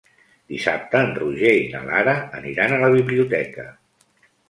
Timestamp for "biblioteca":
2.99-3.71